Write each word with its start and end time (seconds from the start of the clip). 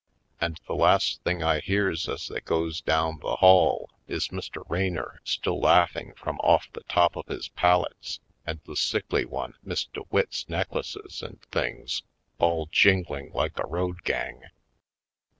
And 0.39 0.59
the 0.65 0.73
last 0.73 1.21
thing 1.23 1.43
I 1.43 1.59
hears 1.59 2.09
as 2.09 2.27
they 2.27 2.39
goes 2.41 2.81
down 2.81 3.19
the 3.19 3.35
hall 3.35 3.91
is 4.07 4.29
Mr. 4.29 4.67
Raynor 4.67 5.21
still 5.23 5.59
laughing 5.59 6.13
from 6.17 6.39
off 6.39 6.67
the 6.73 6.81
top 6.89 7.15
of 7.15 7.27
his 7.27 7.49
palates 7.49 8.19
and 8.43 8.59
the 8.65 8.75
sickly 8.75 9.25
one, 9.25 9.53
Miss 9.63 9.85
DeWitt's 9.85 10.49
necklaces 10.49 11.21
and 11.21 11.39
things 11.51 12.01
all 12.39 12.67
jingling 12.71 13.31
like 13.33 13.59
a 13.59 13.67
road 13.67 14.01
gang. 14.03 14.41